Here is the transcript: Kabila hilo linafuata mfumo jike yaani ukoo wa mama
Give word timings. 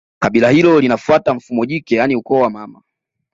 Kabila 0.19 0.49
hilo 0.49 0.81
linafuata 0.81 1.33
mfumo 1.33 1.65
jike 1.65 1.95
yaani 1.95 2.15
ukoo 2.15 2.39
wa 2.39 2.49
mama 2.49 2.81